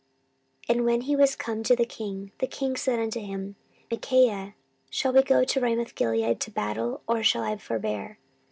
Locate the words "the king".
1.75-2.31, 2.39-2.75